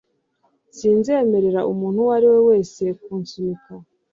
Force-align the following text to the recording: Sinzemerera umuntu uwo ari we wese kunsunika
Sinzemerera 0.77 1.61
umuntu 1.71 1.97
uwo 2.03 2.11
ari 2.17 2.27
we 2.33 2.39
wese 2.49 2.83
kunsunika 3.01 3.71